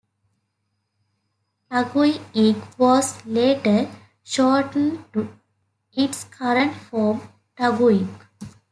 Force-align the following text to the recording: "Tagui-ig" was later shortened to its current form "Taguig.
"Tagui-ig" 1.69 2.55
was 2.79 3.23
later 3.27 3.87
shortened 4.23 5.05
to 5.13 5.31
its 5.93 6.23
current 6.23 6.73
form 6.73 7.21
"Taguig. 7.55 8.07